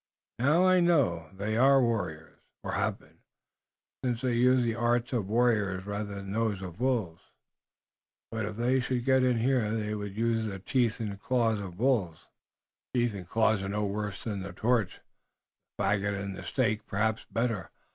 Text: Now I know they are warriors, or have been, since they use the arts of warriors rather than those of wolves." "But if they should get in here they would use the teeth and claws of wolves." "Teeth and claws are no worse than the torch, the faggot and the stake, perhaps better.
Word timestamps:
Now 0.39 0.65
I 0.67 0.79
know 0.79 1.29
they 1.31 1.55
are 1.57 1.79
warriors, 1.79 2.39
or 2.63 2.71
have 2.71 2.97
been, 2.97 3.19
since 4.03 4.21
they 4.21 4.33
use 4.33 4.63
the 4.63 4.73
arts 4.73 5.13
of 5.13 5.29
warriors 5.29 5.85
rather 5.85 6.15
than 6.15 6.31
those 6.31 6.63
of 6.63 6.79
wolves." 6.81 7.21
"But 8.31 8.47
if 8.47 8.55
they 8.55 8.79
should 8.79 9.05
get 9.05 9.21
in 9.23 9.37
here 9.37 9.69
they 9.77 9.93
would 9.93 10.17
use 10.17 10.47
the 10.47 10.57
teeth 10.57 10.99
and 11.01 11.19
claws 11.19 11.59
of 11.59 11.77
wolves." 11.77 12.29
"Teeth 12.95 13.13
and 13.13 13.29
claws 13.29 13.61
are 13.61 13.69
no 13.69 13.85
worse 13.85 14.23
than 14.23 14.39
the 14.41 14.53
torch, 14.53 15.01
the 15.77 15.83
faggot 15.83 16.19
and 16.19 16.35
the 16.35 16.41
stake, 16.45 16.87
perhaps 16.87 17.27
better. 17.31 17.69